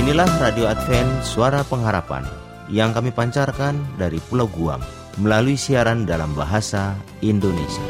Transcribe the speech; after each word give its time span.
Inilah 0.00 0.32
Radio 0.40 0.64
Advent 0.64 1.20
Suara 1.20 1.60
Pengharapan 1.60 2.24
yang 2.72 2.96
kami 2.96 3.12
pancarkan 3.12 3.76
dari 4.00 4.16
Pulau 4.32 4.48
Guam 4.48 4.80
melalui 5.20 5.60
siaran 5.60 6.08
dalam 6.08 6.32
bahasa 6.32 6.96
Indonesia. 7.20 7.84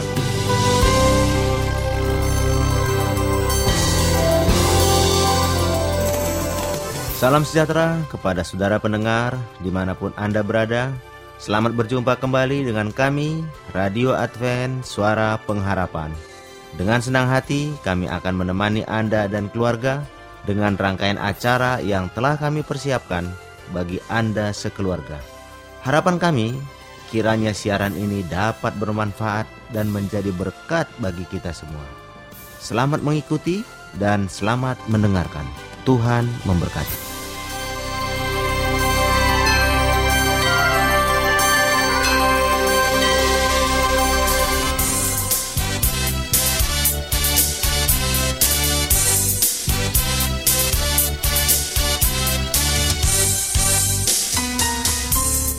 Salam 7.15 7.47
sejahtera 7.47 8.03
kepada 8.11 8.43
saudara 8.43 8.83
pendengar 8.83 9.39
di 9.63 9.71
mana 9.71 9.95
pun 9.95 10.11
Anda 10.19 10.43
berada. 10.43 10.91
Selamat 11.39 11.79
berjumpa 11.79 12.19
kembali 12.19 12.67
dengan 12.67 12.91
kami, 12.91 13.39
Radio 13.71 14.19
Advent 14.19 14.83
Suara 14.83 15.39
Pengharapan. 15.47 16.11
Dengan 16.75 16.99
senang 16.99 17.31
hati, 17.31 17.71
kami 17.87 18.11
akan 18.11 18.35
menemani 18.35 18.83
Anda 18.91 19.31
dan 19.31 19.47
keluarga 19.55 20.03
dengan 20.49 20.77
rangkaian 20.79 21.21
acara 21.21 21.83
yang 21.83 22.09
telah 22.13 22.37
kami 22.37 22.65
persiapkan 22.65 23.29
bagi 23.75 23.99
Anda 24.09 24.55
sekeluarga. 24.55 25.21
Harapan 25.83 26.21
kami, 26.21 26.49
kiranya 27.09 27.57
siaran 27.57 27.97
ini 27.97 28.23
dapat 28.29 28.77
bermanfaat 28.77 29.49
dan 29.73 29.89
menjadi 29.89 30.31
berkat 30.37 30.87
bagi 31.01 31.25
kita 31.29 31.51
semua. 31.57 31.85
Selamat 32.61 33.01
mengikuti 33.01 33.65
dan 33.97 34.29
selamat 34.29 34.77
mendengarkan. 34.93 35.49
Tuhan 35.89 36.29
memberkati. 36.45 37.10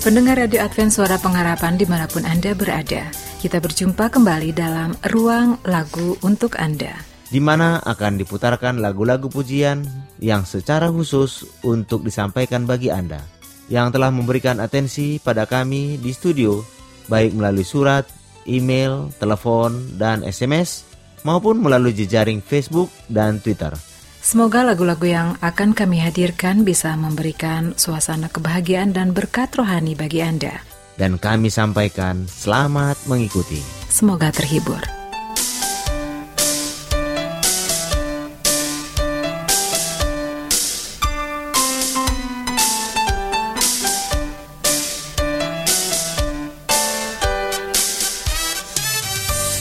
Pendengar 0.02 0.42
Radio 0.42 0.66
Advent 0.66 0.90
Suara 0.90 1.22
Pengharapan 1.22 1.78
di 1.78 1.86
mana 1.86 2.10
pun 2.10 2.26
Anda 2.26 2.58
berada, 2.58 3.14
kita 3.38 3.62
berjumpa 3.62 4.10
kembali 4.10 4.50
dalam 4.50 4.98
Ruang 5.14 5.62
Lagu 5.70 6.18
untuk 6.26 6.58
Anda. 6.58 6.90
Di 7.30 7.38
mana 7.38 7.78
akan 7.86 8.18
diputarkan 8.18 8.82
lagu-lagu 8.82 9.30
pujian 9.30 9.86
yang 10.18 10.42
secara 10.42 10.90
khusus 10.90 11.46
untuk 11.62 12.02
disampaikan 12.02 12.66
bagi 12.66 12.90
Anda 12.90 13.22
yang 13.70 13.94
telah 13.94 14.10
memberikan 14.10 14.58
atensi 14.58 15.22
pada 15.22 15.46
kami 15.46 16.02
di 16.02 16.10
studio, 16.18 16.66
baik 17.06 17.38
melalui 17.38 17.62
surat, 17.62 18.10
email, 18.50 19.14
telepon, 19.22 20.02
dan 20.02 20.26
SMS, 20.26 20.82
maupun 21.22 21.62
melalui 21.62 21.94
jejaring 21.94 22.42
Facebook 22.42 22.90
dan 23.06 23.38
Twitter. 23.38 23.91
Semoga 24.22 24.62
lagu-lagu 24.62 25.10
yang 25.10 25.34
akan 25.42 25.74
kami 25.74 25.98
hadirkan 25.98 26.62
bisa 26.62 26.94
memberikan 26.94 27.74
suasana 27.74 28.30
kebahagiaan 28.30 28.94
dan 28.94 29.18
berkat 29.18 29.50
rohani 29.58 29.98
bagi 29.98 30.22
Anda. 30.22 30.62
Dan 30.94 31.18
kami 31.18 31.50
sampaikan 31.50 32.30
selamat 32.30 33.10
mengikuti. 33.10 33.58
Semoga 33.90 34.30
terhibur. 34.30 35.01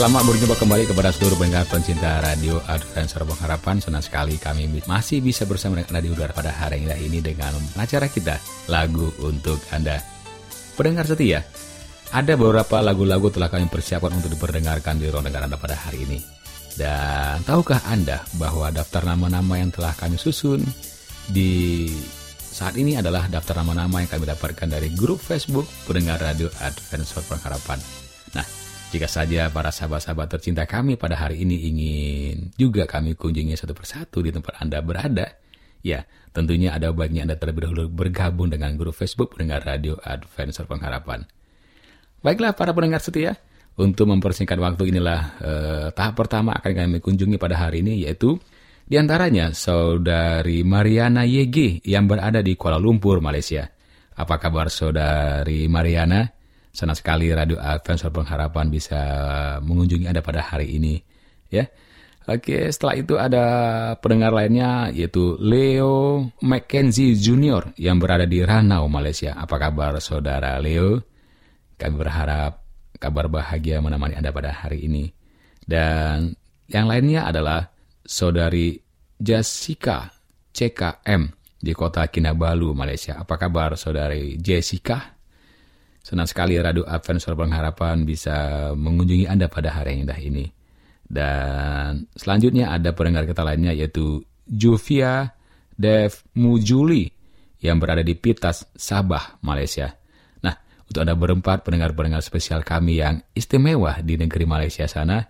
Selamat 0.00 0.32
berjumpa 0.32 0.56
kembali 0.56 0.84
kepada 0.88 1.12
seluruh 1.12 1.36
pendengar 1.36 1.68
pencinta 1.68 2.24
Radio 2.24 2.56
Advent 2.72 3.04
Suara 3.04 3.28
Pengharapan. 3.28 3.84
Senang 3.84 4.00
sekali 4.00 4.40
kami 4.40 4.80
masih 4.88 5.20
bisa 5.20 5.44
bersama 5.44 5.76
dengan 5.76 5.92
Anda 5.92 6.00
di 6.00 6.08
udara 6.08 6.32
pada 6.32 6.56
hari 6.56 6.88
ini 6.88 7.20
dengan 7.20 7.52
acara 7.76 8.08
kita, 8.08 8.40
Lagu 8.72 9.12
Untuk 9.20 9.60
Anda. 9.68 10.00
Pendengar 10.72 11.04
setia, 11.04 11.44
ada 12.16 12.32
beberapa 12.32 12.80
lagu-lagu 12.80 13.28
telah 13.28 13.52
kami 13.52 13.68
persiapkan 13.68 14.16
untuk 14.16 14.32
diperdengarkan 14.32 14.96
di 14.96 15.12
ruang 15.12 15.28
dengar 15.28 15.44
Anda 15.44 15.60
pada 15.60 15.76
hari 15.76 16.08
ini. 16.08 16.16
Dan 16.80 17.44
tahukah 17.44 17.84
Anda 17.84 18.24
bahwa 18.40 18.72
daftar 18.72 19.04
nama-nama 19.04 19.60
yang 19.60 19.68
telah 19.68 19.92
kami 19.92 20.16
susun 20.16 20.64
di 21.28 21.92
saat 22.40 22.72
ini 22.80 22.96
adalah 22.96 23.28
daftar 23.28 23.60
nama-nama 23.60 24.00
yang 24.00 24.08
kami 24.08 24.24
dapatkan 24.24 24.64
dari 24.64 24.88
grup 24.96 25.20
Facebook 25.20 25.68
pendengar 25.84 26.24
Radio 26.24 26.48
Advent 26.64 27.04
Suara 27.04 27.36
Pengharapan. 27.36 27.99
Jika 28.90 29.06
saja 29.06 29.46
para 29.54 29.70
sahabat-sahabat 29.70 30.34
tercinta 30.34 30.66
kami 30.66 30.98
pada 30.98 31.14
hari 31.14 31.46
ini 31.46 31.70
ingin 31.70 32.50
juga 32.58 32.90
kami 32.90 33.14
kunjungi 33.14 33.54
satu 33.54 33.70
persatu 33.70 34.18
di 34.18 34.34
tempat 34.34 34.58
Anda 34.58 34.82
berada, 34.82 35.30
ya 35.78 36.02
tentunya 36.34 36.74
ada 36.74 36.90
baiknya 36.90 37.22
Anda 37.30 37.38
terlebih 37.38 37.70
dahulu 37.70 37.86
bergabung 37.86 38.50
dengan 38.50 38.74
grup 38.74 38.98
Facebook 38.98 39.38
pendengar 39.38 39.62
Radio 39.62 39.94
Adventure 40.02 40.66
Pengharapan. 40.66 41.22
Baiklah 42.18 42.50
para 42.58 42.74
pendengar 42.74 42.98
setia, 42.98 43.38
untuk 43.78 44.10
mempersingkat 44.10 44.58
waktu 44.58 44.90
inilah 44.90 45.20
eh, 45.38 45.86
tahap 45.94 46.18
pertama 46.18 46.50
akan 46.58 46.72
kami 46.74 46.98
kunjungi 46.98 47.38
pada 47.38 47.62
hari 47.62 47.86
ini 47.86 48.02
yaitu 48.02 48.42
di 48.90 48.98
antaranya 48.98 49.54
saudari 49.54 50.66
Mariana 50.66 51.22
YG 51.22 51.86
yang 51.86 52.10
berada 52.10 52.42
di 52.42 52.58
Kuala 52.58 52.82
Lumpur, 52.82 53.22
Malaysia. 53.22 53.70
Apa 54.18 54.42
kabar 54.42 54.66
saudari 54.66 55.70
Mariana? 55.70 56.39
Senang 56.70 56.94
sekali 56.94 57.30
Radio 57.34 57.58
Advent 57.58 58.02
Pengharapan 58.14 58.70
bisa 58.70 59.00
mengunjungi 59.62 60.06
Anda 60.06 60.22
pada 60.22 60.42
hari 60.42 60.78
ini. 60.78 61.02
Ya, 61.50 61.66
Oke, 62.30 62.70
setelah 62.70 62.94
itu 62.94 63.18
ada 63.18 63.44
pendengar 63.98 64.30
lainnya 64.30 64.92
yaitu 64.94 65.34
Leo 65.42 66.30
Mackenzie 66.44 67.18
Junior 67.18 67.74
yang 67.74 67.98
berada 67.98 68.22
di 68.22 68.38
Ranau, 68.44 68.86
Malaysia. 68.86 69.34
Apa 69.34 69.58
kabar 69.58 69.98
saudara 69.98 70.54
Leo? 70.62 71.02
Kami 71.74 71.94
berharap 71.96 72.62
kabar 73.00 73.26
bahagia 73.26 73.82
menemani 73.82 74.14
Anda 74.14 74.30
pada 74.30 74.52
hari 74.52 74.86
ini. 74.86 75.10
Dan 75.64 76.30
yang 76.70 76.86
lainnya 76.86 77.26
adalah 77.26 77.66
saudari 78.06 78.78
Jessica 79.18 80.12
CKM 80.54 81.22
di 81.58 81.72
kota 81.74 82.06
Kinabalu, 82.06 82.76
Malaysia. 82.78 83.18
Apa 83.18 83.40
kabar 83.42 83.74
saudari 83.74 84.38
Jessica? 84.38 85.18
Senang 86.10 86.26
sekali 86.26 86.58
Radio 86.58 86.82
Advent 86.90 87.22
Suara 87.22 87.38
Pengharapan 87.38 88.02
bisa 88.02 88.34
mengunjungi 88.74 89.30
Anda 89.30 89.46
pada 89.46 89.70
hari 89.70 89.94
yang 89.94 90.10
indah 90.10 90.18
ini. 90.18 90.42
Dan 91.06 92.10
selanjutnya 92.18 92.74
ada 92.74 92.90
pendengar 92.90 93.30
kita 93.30 93.46
lainnya 93.46 93.70
yaitu 93.70 94.18
Juvia 94.42 95.38
Dev 95.78 96.18
Mujuli 96.34 97.06
yang 97.62 97.78
berada 97.78 98.02
di 98.02 98.18
Pitas, 98.18 98.66
Sabah, 98.74 99.38
Malaysia. 99.46 99.94
Nah, 100.42 100.58
untuk 100.82 100.98
Anda 101.06 101.14
berempat 101.14 101.62
pendengar-pendengar 101.62 102.26
spesial 102.26 102.66
kami 102.66 102.98
yang 102.98 103.22
istimewa 103.30 104.02
di 104.02 104.18
negeri 104.18 104.50
Malaysia 104.50 104.90
sana, 104.90 105.22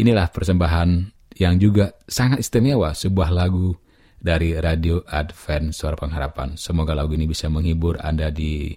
inilah 0.00 0.32
persembahan 0.32 0.88
yang 1.36 1.60
juga 1.60 2.00
sangat 2.08 2.40
istimewa 2.40 2.96
sebuah 2.96 3.28
lagu 3.28 3.76
dari 4.16 4.56
Radio 4.56 5.04
Advent 5.04 5.76
Suara 5.76 6.00
Pengharapan. 6.00 6.56
Semoga 6.56 6.96
lagu 6.96 7.12
ini 7.12 7.28
bisa 7.28 7.52
menghibur 7.52 8.00
Anda 8.00 8.32
di 8.32 8.72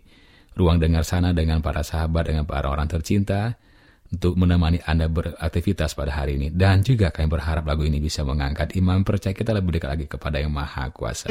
ruang 0.56 0.80
dengar 0.80 1.04
sana 1.04 1.36
dengan 1.36 1.60
para 1.60 1.84
sahabat, 1.84 2.32
dengan 2.32 2.48
para 2.48 2.72
orang 2.72 2.88
tercinta 2.88 3.60
untuk 4.10 4.40
menemani 4.40 4.80
Anda 4.88 5.12
beraktivitas 5.12 5.94
pada 5.94 6.16
hari 6.16 6.40
ini. 6.40 6.48
Dan 6.50 6.82
juga 6.82 7.12
kami 7.12 7.28
berharap 7.28 7.68
lagu 7.68 7.84
ini 7.84 8.00
bisa 8.00 8.24
mengangkat 8.24 8.74
iman 8.80 9.04
percaya 9.04 9.36
kita 9.36 9.52
lebih 9.52 9.78
dekat 9.78 9.90
lagi 9.92 10.06
kepada 10.08 10.40
yang 10.40 10.56
Maha 10.56 10.88
Kuasa. 10.96 11.28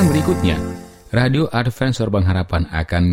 Kesempatan 0.00 0.16
berikutnya, 0.16 0.56
Radio 1.12 1.44
Advent 1.52 1.92
Suara 1.92 2.08
Pengharapan 2.08 2.64
akan 2.72 3.04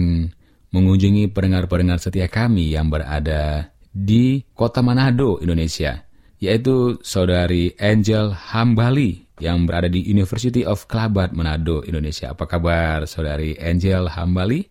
mengunjungi 0.71 1.35
pendengar-pendengar 1.35 1.99
setia 1.99 2.31
kami 2.31 2.71
yang 2.71 2.87
berada 2.87 3.75
di 3.91 4.47
kota 4.55 4.79
Manado, 4.79 5.35
Indonesia, 5.43 6.07
yaitu 6.39 6.95
Saudari 7.03 7.75
Angel 7.75 8.31
Hambali 8.31 9.19
yang 9.43 9.67
berada 9.67 9.91
di 9.91 9.99
University 10.07 10.63
of 10.63 10.87
Kelabat, 10.87 11.35
Manado, 11.35 11.83
Indonesia. 11.83 12.31
Apa 12.31 12.47
kabar 12.47 13.03
Saudari 13.03 13.59
Angel 13.59 14.07
Hambali? 14.07 14.63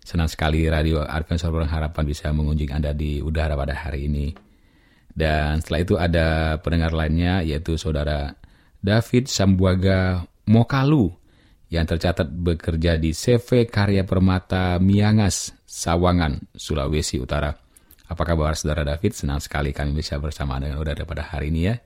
Senang 0.00 0.32
sekali 0.32 0.64
Radio 0.72 1.04
Advent 1.04 1.36
Suara 1.36 1.68
Pengharapan 1.68 2.04
bisa 2.08 2.32
mengunjungi 2.32 2.72
Anda 2.72 2.96
di 2.96 3.20
udara 3.20 3.60
pada 3.60 3.76
hari 3.76 4.08
ini. 4.08 4.32
Dan 5.12 5.60
setelah 5.60 5.80
itu 5.84 5.94
ada 6.00 6.56
pendengar 6.64 6.96
lainnya 6.96 7.44
yaitu 7.44 7.76
Saudara 7.76 8.40
David 8.80 9.28
Sambuaga 9.28 10.24
Mokalu 10.48 11.20
yang 11.72 11.88
tercatat 11.88 12.28
bekerja 12.28 13.00
di 13.00 13.16
CV 13.16 13.64
Karya 13.64 14.04
Permata 14.04 14.76
Miangas, 14.76 15.56
Sawangan, 15.64 16.52
Sulawesi 16.52 17.16
Utara. 17.16 17.48
Apa 18.12 18.28
kabar 18.28 18.52
Saudara 18.52 18.84
David? 18.84 19.16
Senang 19.16 19.40
sekali 19.40 19.72
kami 19.72 19.96
bisa 19.96 20.20
bersama 20.20 20.60
dengan 20.60 20.76
udara 20.84 21.08
pada 21.08 21.24
hari 21.24 21.48
ini 21.48 21.72
ya. 21.72 21.80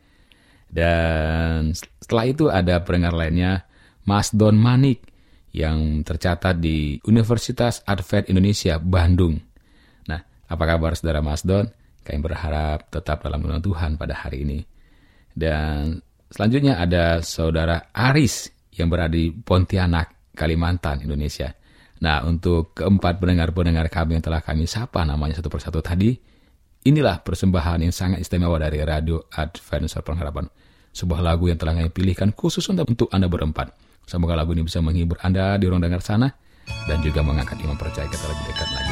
Dan 0.66 1.70
setelah 2.02 2.26
itu 2.26 2.50
ada 2.50 2.82
pendengar 2.82 3.14
lainnya 3.14 3.62
Mas 4.02 4.34
Don 4.34 4.58
Manik 4.58 5.06
yang 5.54 6.02
tercatat 6.02 6.58
di 6.58 6.98
Universitas 7.06 7.86
Advent 7.86 8.26
Indonesia 8.26 8.82
Bandung. 8.82 9.38
Nah, 10.10 10.18
apa 10.50 10.64
kabar 10.66 10.98
Saudara 10.98 11.22
Mas 11.22 11.46
Don? 11.46 11.70
Kami 12.02 12.18
berharap 12.18 12.90
tetap 12.90 13.22
dalam 13.22 13.38
lindungan 13.38 13.62
Tuhan 13.62 13.90
pada 13.94 14.18
hari 14.18 14.42
ini. 14.42 14.58
Dan 15.30 16.02
selanjutnya 16.26 16.82
ada 16.82 17.22
Saudara 17.22 17.86
Aris 17.94 18.55
yang 18.76 18.92
berada 18.92 19.16
di 19.16 19.32
Pontianak, 19.32 20.36
Kalimantan, 20.36 21.02
Indonesia. 21.02 21.52
Nah, 22.04 22.22
untuk 22.28 22.76
keempat 22.76 23.16
pendengar-pendengar 23.16 23.88
kami 23.88 24.20
yang 24.20 24.24
telah 24.24 24.44
kami 24.44 24.68
sapa 24.68 25.00
namanya 25.08 25.40
satu 25.40 25.48
persatu 25.48 25.80
tadi, 25.80 26.12
inilah 26.84 27.24
persembahan 27.24 27.88
yang 27.88 27.94
sangat 27.94 28.20
istimewa 28.20 28.60
dari 28.60 28.84
Radio 28.84 29.24
Advent 29.32 29.88
Suara 29.88 30.04
Pengharapan. 30.04 30.46
Sebuah 30.92 31.20
lagu 31.24 31.48
yang 31.48 31.56
telah 31.56 31.72
kami 31.72 31.88
pilihkan 31.88 32.36
khusus 32.36 32.64
untuk 32.68 33.08
Anda 33.12 33.28
berempat. 33.28 33.72
Semoga 34.04 34.36
lagu 34.36 34.52
ini 34.52 34.62
bisa 34.62 34.84
menghibur 34.84 35.18
Anda 35.24 35.56
di 35.56 35.66
ruang 35.66 35.82
dengar 35.82 36.04
sana 36.04 36.30
dan 36.86 37.02
juga 37.02 37.24
mengangkat 37.26 37.58
iman 37.64 37.74
percaya 37.74 38.06
kita 38.06 38.24
lebih 38.28 38.44
dekat 38.54 38.68
lagi 38.70 38.85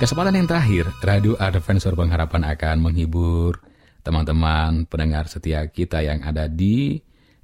Kesempatan 0.00 0.32
yang 0.32 0.48
terakhir, 0.48 0.88
Radio 1.04 1.36
Advent 1.36 1.76
Suara 1.76 1.92
Pengharapan 1.92 2.48
akan 2.56 2.88
menghibur 2.88 3.60
teman-teman 4.00 4.88
pendengar 4.88 5.28
setia 5.28 5.68
kita 5.68 6.00
yang 6.00 6.24
ada 6.24 6.48
di 6.48 6.96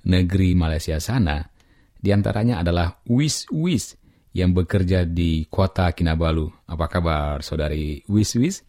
negeri 0.08 0.56
Malaysia 0.56 0.96
sana. 0.96 1.52
Di 2.00 2.16
antaranya 2.16 2.64
adalah 2.64 2.96
Wis 3.12 3.44
Wis 3.52 4.00
yang 4.32 4.56
bekerja 4.56 5.04
di 5.04 5.44
kota 5.52 5.92
Kinabalu. 5.92 6.48
Apa 6.64 6.88
kabar 6.88 7.44
saudari 7.44 8.00
Wis 8.08 8.32
Wis? 8.40 8.64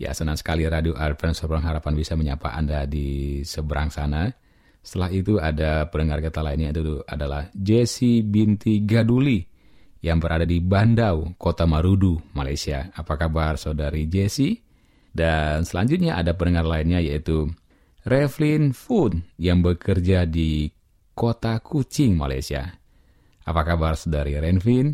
Ya 0.00 0.16
senang 0.16 0.40
sekali 0.40 0.64
Radio 0.64 0.96
Advent 0.96 1.36
Suara 1.36 1.60
Pengharapan 1.60 1.92
bisa 1.92 2.16
menyapa 2.16 2.56
Anda 2.56 2.88
di 2.88 3.44
seberang 3.44 3.92
sana. 3.92 4.32
Setelah 4.80 5.12
itu 5.12 5.36
ada 5.36 5.84
pendengar 5.92 6.24
kita 6.24 6.40
lainnya 6.40 6.72
itu 6.72 7.04
adalah 7.04 7.52
Jessie 7.52 8.24
binti 8.24 8.80
Gaduli 8.80 9.55
yang 10.04 10.20
berada 10.20 10.44
di 10.44 10.60
Bandau, 10.60 11.34
Kota 11.40 11.64
Marudu, 11.64 12.20
Malaysia. 12.36 12.92
Apa 12.92 13.16
kabar 13.16 13.56
saudari 13.56 14.08
Jessie? 14.08 14.60
Dan 15.16 15.64
selanjutnya 15.64 16.20
ada 16.20 16.36
pendengar 16.36 16.68
lainnya 16.68 17.00
yaitu 17.00 17.48
Revlin 18.04 18.76
Food 18.76 19.24
yang 19.40 19.64
bekerja 19.64 20.28
di 20.28 20.68
Kota 21.16 21.58
Kucing, 21.64 22.14
Malaysia. 22.14 22.76
Apa 23.48 23.64
kabar 23.64 23.96
saudari 23.96 24.36
Renvin? 24.36 24.92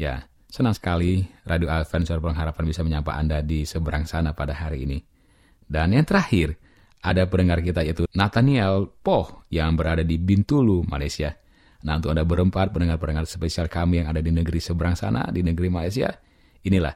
Ya, 0.00 0.24
senang 0.48 0.72
sekali 0.72 1.28
Radio 1.44 1.68
Advent 1.68 2.08
Suara 2.08 2.24
Pengharapan 2.24 2.64
bisa 2.64 2.80
menyapa 2.80 3.12
Anda 3.14 3.44
di 3.44 3.68
seberang 3.68 4.08
sana 4.08 4.32
pada 4.32 4.56
hari 4.56 4.88
ini. 4.88 4.98
Dan 5.68 5.92
yang 5.92 6.08
terakhir, 6.08 6.56
ada 7.04 7.28
pendengar 7.28 7.60
kita 7.62 7.84
yaitu 7.84 8.08
Nathaniel 8.16 8.90
Poh 9.04 9.46
yang 9.52 9.76
berada 9.76 10.02
di 10.02 10.16
Bintulu, 10.18 10.82
Malaysia. 10.88 11.36
Nah, 11.86 12.02
untuk 12.02 12.10
Anda 12.10 12.26
berempat 12.26 12.74
pendengar-pendengar 12.74 13.28
spesial 13.30 13.70
kami 13.70 14.02
yang 14.02 14.10
ada 14.10 14.18
di 14.18 14.34
negeri 14.34 14.58
seberang 14.58 14.98
sana, 14.98 15.30
di 15.30 15.46
negeri 15.46 15.70
Malaysia, 15.70 16.10
inilah 16.66 16.94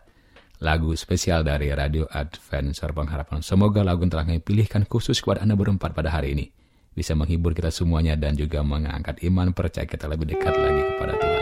lagu 0.63 0.91
spesial 0.99 1.47
dari 1.47 1.71
Radio 1.71 2.07
Advent 2.11 2.75
Suara 2.75 2.91
Pengharapan. 2.91 3.43
Semoga 3.47 3.87
lagu 3.87 4.03
yang 4.03 4.11
telah 4.11 4.27
kami 4.27 4.43
pilihkan 4.43 4.87
khusus 4.87 5.23
kepada 5.23 5.47
Anda 5.47 5.55
berempat 5.55 5.95
pada 5.95 6.11
hari 6.11 6.35
ini 6.35 6.47
bisa 6.93 7.17
menghibur 7.17 7.57
kita 7.57 7.73
semuanya 7.73 8.15
dan 8.21 8.37
juga 8.37 8.61
mengangkat 8.61 9.25
iman 9.25 9.57
percaya 9.57 9.89
kita 9.89 10.05
lebih 10.09 10.37
dekat 10.37 10.53
lagi 10.53 10.83
kepada 10.93 11.15
Tuhan. 11.17 11.42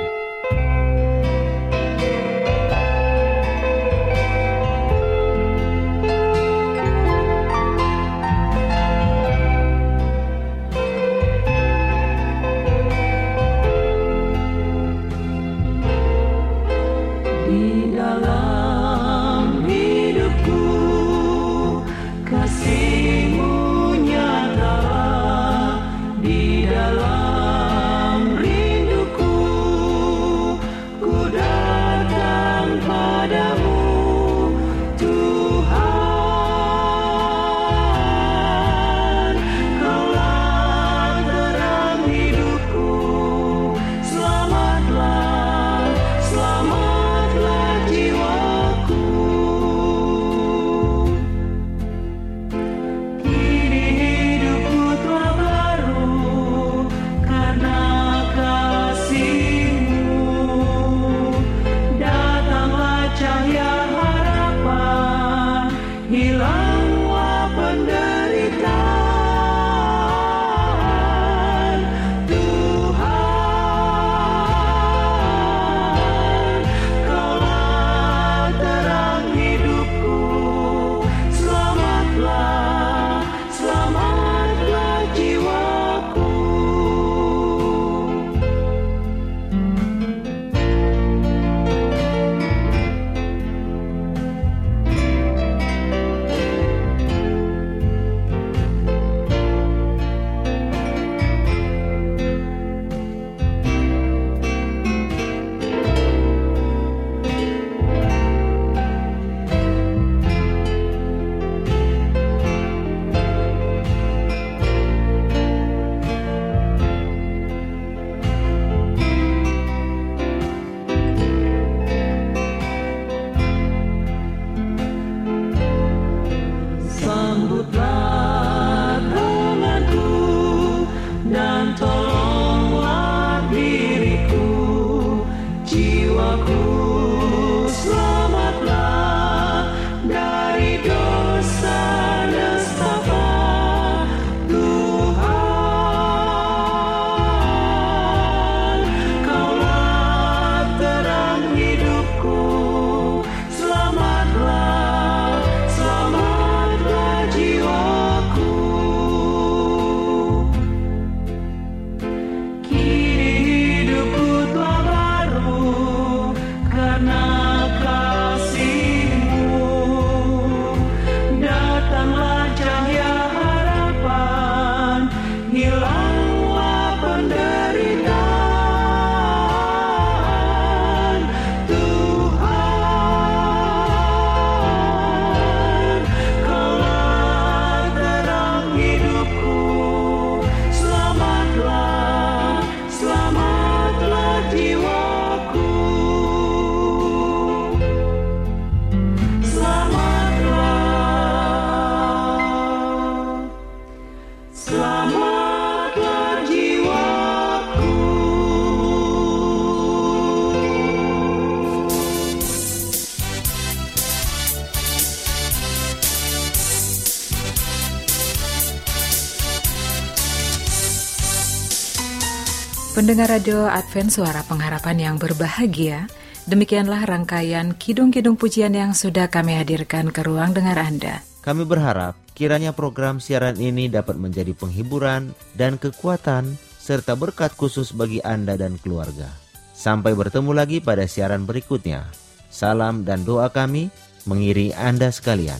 Pendengar 223.00 223.32
radio 223.32 223.64
Advent 223.64 224.12
Suara 224.12 224.44
Pengharapan 224.44 225.00
yang 225.00 225.16
berbahagia, 225.16 226.04
demikianlah 226.44 227.08
rangkaian 227.08 227.72
kidung-kidung 227.72 228.36
pujian 228.36 228.76
yang 228.76 228.92
sudah 228.92 229.32
kami 229.32 229.56
hadirkan 229.56 230.12
ke 230.12 230.20
ruang 230.20 230.52
dengar 230.52 230.76
Anda. 230.76 231.24
Kami 231.40 231.64
berharap 231.64 232.12
kiranya 232.36 232.76
program 232.76 233.16
siaran 233.16 233.56
ini 233.56 233.88
dapat 233.88 234.20
menjadi 234.20 234.52
penghiburan 234.52 235.32
dan 235.56 235.80
kekuatan 235.80 236.60
serta 236.76 237.16
berkat 237.16 237.56
khusus 237.56 237.96
bagi 237.96 238.20
Anda 238.20 238.60
dan 238.60 238.76
keluarga. 238.76 239.32
Sampai 239.72 240.12
bertemu 240.12 240.52
lagi 240.52 240.84
pada 240.84 241.08
siaran 241.08 241.48
berikutnya. 241.48 242.04
Salam 242.52 243.08
dan 243.08 243.24
doa 243.24 243.48
kami 243.48 243.88
mengiri 244.28 244.76
Anda 244.76 245.08
sekalian. 245.08 245.56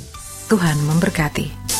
Tuhan 0.53 0.77
memberkati. 0.85 1.80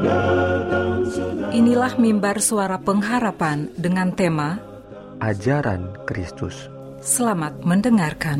Inilah 1.51 1.99
mimbar 1.99 2.39
suara 2.39 2.79
pengharapan 2.79 3.67
dengan 3.75 4.15
tema 4.15 4.55
ajaran 5.19 5.91
Kristus. 6.07 6.71
Selamat 7.03 7.59
mendengarkan. 7.67 8.39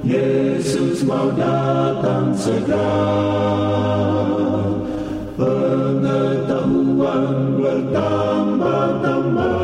Yesus 0.00 1.04
mau 1.04 1.28
datang 1.36 2.32
segera 2.32 3.04
Pengetahuan 5.36 7.28
bertambah-tambah 7.60 9.60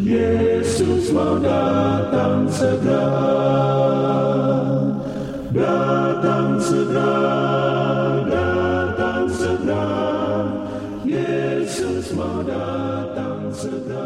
Yesus 0.00 1.12
mau 1.12 1.36
datang 1.36 2.48
segera 2.48 4.47
Datang 5.48 6.60
segera 6.60 7.08
Datang 8.28 9.24
segera 9.32 9.88
Yesus 11.08 12.12
mau 12.12 12.44
datang 12.44 13.48
segera 13.48 14.04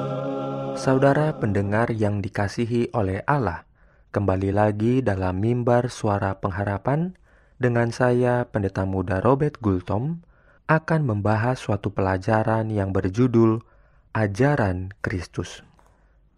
Saudara 0.79 1.35
pendengar 1.35 1.91
yang 1.91 2.23
dikasihi 2.23 2.95
oleh 2.95 3.27
Allah, 3.27 3.67
kembali 4.15 4.55
lagi 4.55 5.03
dalam 5.03 5.43
mimbar 5.43 5.91
suara 5.91 6.39
pengharapan 6.39 7.19
dengan 7.59 7.91
saya 7.91 8.47
Pendeta 8.47 8.87
Muda 8.87 9.19
Robert 9.19 9.59
Gultom 9.59 10.23
akan 10.71 11.01
membahas 11.03 11.59
suatu 11.59 11.91
pelajaran 11.91 12.71
yang 12.71 12.95
berjudul 12.95 13.67
Ajaran 14.15 14.95
Kristus. 15.03 15.67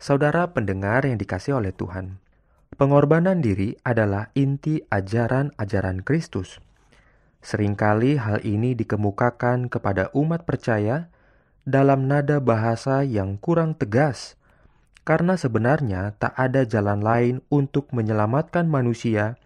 Saudara 0.00 0.48
pendengar 0.56 1.04
yang 1.04 1.20
dikasih 1.20 1.60
oleh 1.60 1.76
Tuhan, 1.76 2.23
pengorbanan 2.74 3.40
diri 3.40 3.78
adalah 3.86 4.34
inti 4.34 4.82
ajaran-ajaran 4.90 6.02
Kristus. 6.02 6.58
Seringkali 7.44 8.18
hal 8.18 8.42
ini 8.42 8.74
dikemukakan 8.74 9.70
kepada 9.70 10.10
umat 10.12 10.44
percaya 10.44 11.08
dalam 11.64 12.10
nada 12.10 12.40
bahasa 12.42 13.06
yang 13.06 13.40
kurang 13.40 13.76
tegas, 13.78 14.36
karena 15.04 15.36
sebenarnya 15.36 16.16
tak 16.16 16.32
ada 16.36 16.64
jalan 16.64 17.00
lain 17.00 17.34
untuk 17.48 17.92
menyelamatkan 17.92 18.68
manusia 18.68 19.36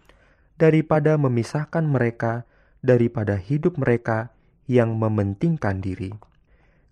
daripada 0.59 1.15
memisahkan 1.15 1.83
mereka 1.87 2.43
daripada 2.79 3.35
hidup 3.35 3.75
mereka 3.79 4.31
yang 4.67 4.95
mementingkan 4.95 5.83
diri. 5.83 6.15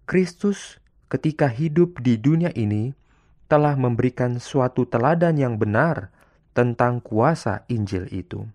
Kristus, 0.08 0.80
ketika 1.08 1.48
hidup 1.48 2.00
di 2.04 2.20
dunia 2.20 2.52
ini, 2.56 2.96
telah 3.48 3.80
memberikan 3.80 4.44
suatu 4.44 4.84
teladan 4.84 5.40
yang 5.40 5.56
benar 5.56 6.12
tentang 6.58 7.06
kuasa 7.06 7.70
Injil 7.70 8.10
itu. 8.10 8.50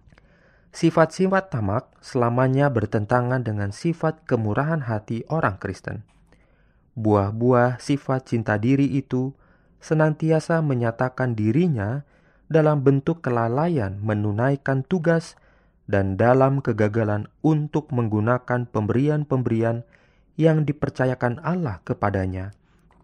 Sifat-sifat 0.74 1.54
tamak 1.54 1.86
selamanya 2.02 2.66
bertentangan 2.66 3.46
dengan 3.46 3.70
sifat 3.70 4.26
kemurahan 4.26 4.82
hati 4.90 5.22
orang 5.30 5.54
Kristen. 5.62 6.02
Buah-buah 6.98 7.78
sifat 7.78 8.26
cinta 8.26 8.58
diri 8.58 8.90
itu 8.98 9.30
senantiasa 9.78 10.58
menyatakan 10.66 11.38
dirinya 11.38 12.02
dalam 12.50 12.82
bentuk 12.82 13.22
kelalaian 13.22 14.02
menunaikan 14.02 14.82
tugas 14.82 15.38
dan 15.86 16.18
dalam 16.18 16.58
kegagalan 16.58 17.30
untuk 17.46 17.94
menggunakan 17.94 18.66
pemberian-pemberian 18.66 19.86
yang 20.34 20.66
dipercayakan 20.66 21.38
Allah 21.46 21.78
kepadanya 21.86 22.50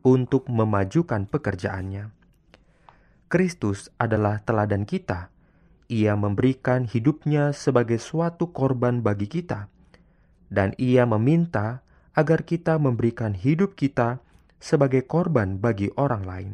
untuk 0.02 0.50
memajukan 0.50 1.30
pekerjaannya. 1.30 2.17
Kristus 3.28 3.92
adalah 4.00 4.40
teladan 4.40 4.88
kita. 4.88 5.28
Ia 5.92 6.16
memberikan 6.16 6.88
hidupnya 6.88 7.52
sebagai 7.52 8.00
suatu 8.00 8.56
korban 8.56 9.04
bagi 9.04 9.28
kita, 9.28 9.68
dan 10.48 10.72
ia 10.80 11.04
meminta 11.04 11.84
agar 12.16 12.48
kita 12.48 12.80
memberikan 12.80 13.36
hidup 13.36 13.76
kita 13.76 14.24
sebagai 14.56 15.04
korban 15.04 15.60
bagi 15.60 15.92
orang 16.00 16.24
lain. 16.24 16.50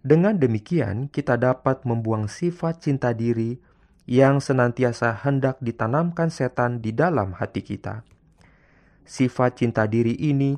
Dengan 0.00 0.40
demikian, 0.40 1.12
kita 1.12 1.36
dapat 1.36 1.84
membuang 1.84 2.32
sifat 2.32 2.80
cinta 2.84 3.12
diri 3.12 3.60
yang 4.08 4.40
senantiasa 4.40 5.20
hendak 5.24 5.60
ditanamkan 5.60 6.28
setan 6.28 6.80
di 6.80 6.92
dalam 6.96 7.36
hati 7.36 7.60
kita. 7.60 8.04
Sifat 9.04 9.60
cinta 9.60 9.84
diri 9.84 10.16
ini 10.16 10.56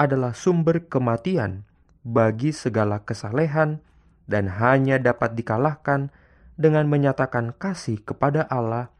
adalah 0.00 0.32
sumber 0.32 0.88
kematian 0.88 1.64
bagi 2.04 2.56
segala 2.56 3.04
kesalehan 3.04 3.84
dan 4.26 4.48
hanya 4.60 4.98
dapat 5.02 5.34
dikalahkan 5.34 6.12
dengan 6.54 6.86
menyatakan 6.86 7.56
kasih 7.56 8.00
kepada 8.04 8.46
Allah 8.46 8.92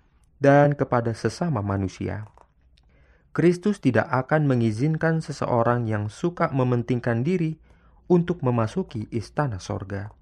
dan 0.43 0.75
kepada 0.75 1.15
sesama 1.15 1.63
manusia. 1.63 2.27
Kristus 3.33 3.81
tidak 3.81 4.13
akan 4.13 4.45
mengizinkan 4.45 5.25
seseorang 5.25 5.89
yang 5.89 6.13
suka 6.13 6.53
mementingkan 6.53 7.25
diri 7.25 7.57
untuk 8.11 8.45
memasuki 8.45 9.09
istana 9.09 9.57
sorga. 9.57 10.13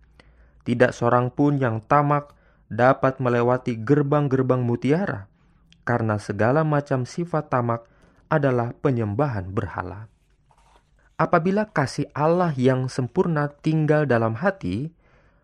Tidak 0.62 0.94
seorang 0.94 1.34
pun 1.34 1.58
yang 1.58 1.82
tamak 1.90 2.36
dapat 2.70 3.18
melewati 3.18 3.82
gerbang-gerbang 3.82 4.62
mutiara, 4.62 5.26
karena 5.82 6.22
segala 6.22 6.62
macam 6.62 7.02
sifat 7.02 7.50
tamak 7.50 7.82
adalah 8.30 8.76
penyembahan 8.78 9.50
berhala. 9.50 10.06
Apabila 11.20 11.68
kasih 11.68 12.08
Allah 12.16 12.56
yang 12.56 12.88
sempurna 12.88 13.52
tinggal 13.60 14.08
dalam 14.08 14.40
hati, 14.40 14.88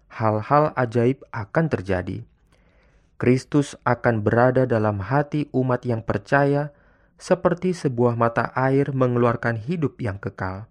hal-hal 0.09 0.73
ajaib 0.73 1.21
akan 1.37 1.69
terjadi. 1.69 2.25
Kristus 3.21 3.77
akan 3.85 4.25
berada 4.25 4.65
dalam 4.65 5.05
hati 5.05 5.53
umat 5.53 5.85
yang 5.85 6.01
percaya, 6.01 6.73
seperti 7.21 7.77
sebuah 7.77 8.17
mata 8.17 8.57
air 8.57 8.89
mengeluarkan 8.97 9.61
hidup 9.61 10.01
yang 10.01 10.17
kekal. 10.17 10.65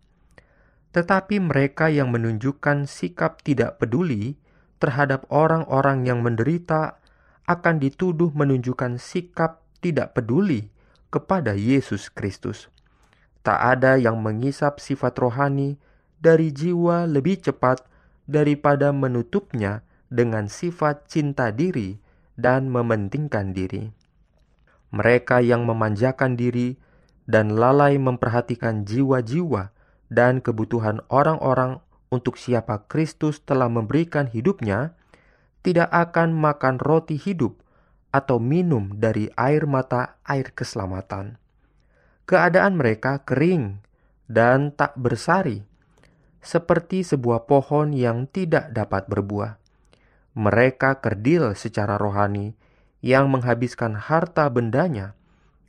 Tetapi 0.89 1.37
mereka 1.37 1.93
yang 1.93 2.09
menunjukkan 2.09 2.89
sikap 2.89 3.45
tidak 3.45 3.77
peduli 3.77 4.41
terhadap 4.81 5.29
orang-orang 5.29 6.09
yang 6.09 6.25
menderita 6.25 6.97
akan 7.45 7.77
dituduh 7.77 8.33
menunjukkan 8.33 8.97
sikap 8.97 9.61
tidak 9.85 10.17
peduli 10.17 10.73
kepada 11.13 11.53
Yesus 11.53 12.09
Kristus. 12.09 12.73
Tak 13.45 13.59
ada 13.61 14.01
yang 14.01 14.25
mengisap 14.25 14.81
sifat 14.81 15.21
rohani 15.21 15.77
dari 16.17 16.49
jiwa 16.49 17.05
lebih 17.05 17.45
cepat 17.45 17.85
daripada 18.25 18.89
menutupnya 18.89 19.85
dengan 20.09 20.49
sifat 20.49 21.05
cinta 21.05 21.53
diri 21.53 22.01
dan 22.33 22.73
mementingkan 22.73 23.53
diri. 23.53 23.93
Mereka 24.89 25.45
yang 25.45 25.69
memanjakan 25.69 26.33
diri 26.33 26.81
dan 27.29 27.53
lalai 27.53 28.01
memperhatikan 28.01 28.81
jiwa-jiwa 28.81 29.69
dan 30.09 30.41
kebutuhan 30.41 31.05
orang-orang 31.13 31.85
untuk 32.09 32.41
siapa 32.41 32.85
Kristus 32.89 33.41
telah 33.45 33.69
memberikan 33.69 34.29
hidupnya, 34.29 34.97
tidak 35.65 35.89
akan 35.93 36.33
makan 36.33 36.81
roti 36.81 37.17
hidup 37.17 37.61
atau 38.09 38.41
minum 38.41 38.95
dari 38.95 39.27
air 39.35 39.69
mata 39.69 40.17
air 40.23 40.53
keselamatan. 40.53 41.44
Keadaan 42.25 42.81
mereka 42.81 43.21
kering 43.21 43.85
dan 44.25 44.73
tak 44.73 44.97
bersari, 44.97 45.61
seperti 46.41 47.05
sebuah 47.05 47.45
pohon 47.45 47.93
yang 47.93 48.25
tidak 48.25 48.73
dapat 48.73 49.05
berbuah. 49.05 49.61
Mereka 50.33 51.05
kerdil 51.05 51.53
secara 51.53 52.01
rohani 52.01 52.57
yang 53.05 53.29
menghabiskan 53.29 53.93
harta 53.93 54.49
bendanya 54.49 55.13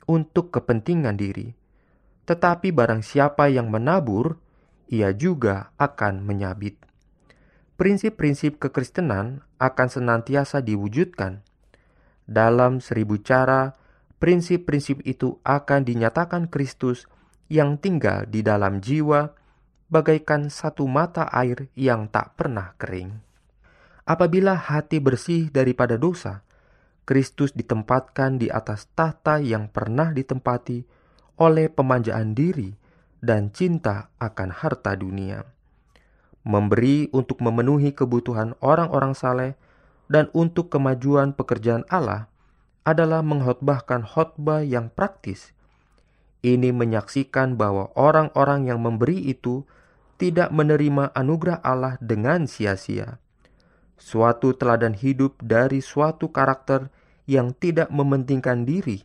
untuk 0.09 0.49
kepentingan 0.49 1.13
diri. 1.13 1.53
Tetapi 2.25 2.73
barang 2.73 3.05
siapa 3.05 3.53
yang 3.53 3.69
menabur, 3.69 4.41
ia 4.89 5.13
juga 5.13 5.69
akan 5.77 6.25
menyabit. 6.25 6.81
Prinsip-prinsip 7.77 8.57
kekristenan 8.57 9.45
akan 9.61 9.87
senantiasa 9.93 10.65
diwujudkan. 10.65 11.45
Dalam 12.25 12.81
seribu 12.81 13.21
cara, 13.21 13.77
prinsip-prinsip 14.17 15.03
itu 15.05 15.37
akan 15.45 15.85
dinyatakan 15.85 16.49
Kristus 16.49 17.05
yang 17.47 17.79
tinggal 17.79 18.27
di 18.27 18.43
dalam 18.43 18.83
jiwa, 18.83 19.31
bagaikan 19.87 20.51
satu 20.51 20.83
mata 20.89 21.29
air 21.31 21.71
yang 21.77 22.11
tak 22.11 22.35
pernah 22.35 22.75
kering. 22.75 23.23
Apabila 24.07 24.55
hati 24.55 24.99
bersih 24.99 25.51
daripada 25.51 25.95
dosa, 25.95 26.43
Kristus 27.07 27.55
ditempatkan 27.55 28.35
di 28.35 28.51
atas 28.51 28.91
tahta 28.91 29.39
yang 29.39 29.71
pernah 29.71 30.11
ditempati 30.11 30.83
oleh 31.39 31.71
pemanjaan 31.71 32.35
diri 32.35 32.75
dan 33.23 33.55
cinta 33.55 34.11
akan 34.19 34.51
harta 34.51 34.95
dunia 34.99 35.57
memberi 36.47 37.11
untuk 37.11 37.43
memenuhi 37.43 37.91
kebutuhan 37.91 38.55
orang-orang 38.63 39.11
saleh, 39.11 39.59
dan 40.07 40.31
untuk 40.31 40.71
kemajuan 40.71 41.35
pekerjaan 41.35 41.83
Allah 41.91 42.31
adalah 42.87 43.19
menghotbahkan 43.19 44.07
khotbah 44.07 44.63
yang 44.63 44.87
praktis. 44.87 45.51
Ini 46.39 46.71
menyaksikan 46.71 47.59
bahwa 47.59 47.91
orang-orang 47.99 48.71
yang 48.71 48.79
memberi 48.79 49.27
itu 49.27 49.67
tidak 50.15 50.55
menerima 50.55 51.11
anugerah 51.11 51.59
Allah 51.59 51.99
dengan 51.99 52.47
sia-sia. 52.47 53.19
Suatu 53.99 54.55
teladan 54.55 54.95
hidup 54.95 55.35
dari 55.43 55.83
suatu 55.83 56.31
karakter 56.31 56.87
yang 57.27 57.51
tidak 57.51 57.91
mementingkan 57.91 58.63
diri, 58.63 59.03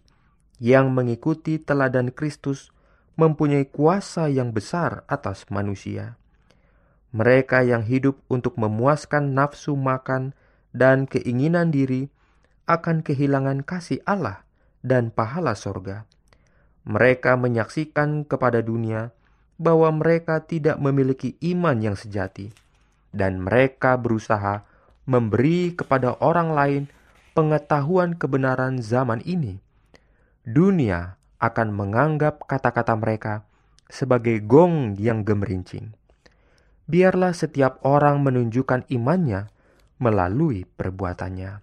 yang 0.63 0.95
mengikuti 0.95 1.59
teladan 1.59 2.15
Kristus, 2.15 2.71
mempunyai 3.19 3.67
kuasa 3.67 4.31
yang 4.31 4.55
besar 4.55 5.03
atas 5.11 5.51
manusia. 5.51 6.15
Mereka 7.11 7.67
yang 7.67 7.83
hidup 7.83 8.23
untuk 8.31 8.57
memuaskan 8.57 9.35
nafsu 9.35 9.75
makan 9.75 10.39
dan 10.71 11.05
keinginan 11.11 11.75
diri 11.75 12.09
akan 12.67 13.03
kehilangan 13.03 13.67
kasih 13.67 14.03
Allah 14.07 14.47
dan 14.83 15.11
pahala 15.15 15.55
sorga. 15.55 16.07
Mereka 16.83 17.39
menyaksikan 17.39 18.27
kepada 18.27 18.63
dunia 18.63 19.15
bahwa 19.59 19.91
mereka 19.95 20.43
tidak 20.43 20.83
memiliki 20.83 21.39
iman 21.55 21.79
yang 21.79 21.95
sejati, 21.95 22.51
dan 23.15 23.43
mereka 23.43 23.95
berusaha 23.95 24.67
memberi 25.07 25.79
kepada 25.79 26.19
orang 26.19 26.51
lain 26.51 26.83
pengetahuan 27.39 28.19
kebenaran 28.19 28.83
zaman 28.83 29.23
ini. 29.23 29.63
Dunia 30.43 31.15
akan 31.39 31.71
menganggap 31.71 32.43
kata-kata 32.51 32.99
mereka 32.99 33.47
sebagai 33.87 34.43
gong 34.43 34.99
yang 34.99 35.23
gemerincing 35.23 35.95
biarlah 36.93 37.33
setiap 37.33 37.81
orang 37.87 38.21
menunjukkan 38.21 38.85
imannya 38.91 39.49
melalui 40.03 40.67
perbuatannya. 40.67 41.63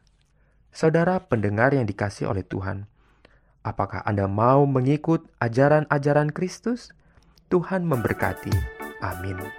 Saudara 0.70 1.18
pendengar 1.26 1.74
yang 1.74 1.90
dikasih 1.90 2.30
oleh 2.30 2.46
Tuhan, 2.46 2.86
apakah 3.66 4.06
Anda 4.06 4.30
mau 4.30 4.70
mengikut 4.70 5.26
ajaran-ajaran 5.42 6.30
Kristus? 6.30 6.94
Tuhan 7.50 7.82
memberkati. 7.90 8.54
Amin. 9.02 9.59